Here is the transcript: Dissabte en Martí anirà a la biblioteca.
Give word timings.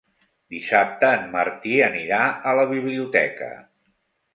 Dissabte 0.55 1.11
en 1.19 1.29
Martí 1.37 1.75
anirà 1.91 2.25
a 2.53 2.59
la 2.63 2.67
biblioteca. 2.77 3.57